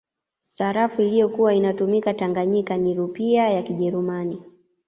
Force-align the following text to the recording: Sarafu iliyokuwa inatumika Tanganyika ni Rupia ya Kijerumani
Sarafu 0.39 1.01
iliyokuwa 1.01 1.53
inatumika 1.55 2.13
Tanganyika 2.13 2.77
ni 2.77 2.93
Rupia 2.93 3.49
ya 3.49 3.61
Kijerumani 3.63 4.43